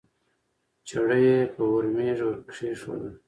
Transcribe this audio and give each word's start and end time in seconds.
چړه 0.87 1.17
یې 1.25 1.37
په 1.53 1.61
ورمېږ 1.71 2.17
ورکېښوده 2.23 3.09